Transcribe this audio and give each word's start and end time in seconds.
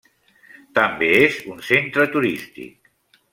També 0.77 1.09
és 1.17 1.37
un 1.51 1.61
centre 1.67 2.07
turístic. 2.17 2.91